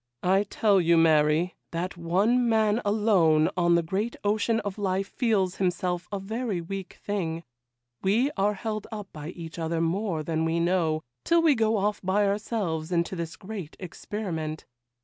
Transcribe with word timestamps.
I 0.23 0.45
tell 0.45 0.81
you, 0.81 0.97
Mary, 0.97 1.53
that 1.69 1.95
one 1.95 2.49
man 2.49 2.81
alone 2.83 3.51
on 3.55 3.75
the 3.75 3.83
great 3.83 4.15
ocean 4.23 4.59
of 4.61 4.79
life 4.79 5.07
feels 5.07 5.57
himself 5.57 6.07
a 6.11 6.17
very 6.19 6.59
weak 6.59 6.99
thing: 7.03 7.43
we 8.01 8.31
are 8.35 8.55
held 8.55 8.87
up 8.91 9.09
by 9.13 9.29
each 9.29 9.59
other 9.59 9.79
more 9.79 10.23
than 10.23 10.43
we 10.43 10.59
know, 10.59 11.03
till 11.23 11.43
we 11.43 11.53
go 11.53 11.77
off 11.77 12.01
by 12.01 12.25
ourselves 12.25 12.91
into 12.91 13.15
this 13.15 13.35
great 13.35 13.77
experiment. 13.79 14.65